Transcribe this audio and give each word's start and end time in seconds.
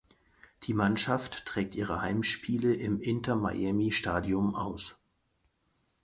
Die 0.63 0.73
Mannschaft 0.73 1.45
trägt 1.45 1.75
ihre 1.75 2.01
Heimspiele 2.01 2.73
im 2.73 2.99
Inter 3.01 3.35
Miami 3.35 3.91
Stadium 3.91 4.55
aus. 4.55 4.95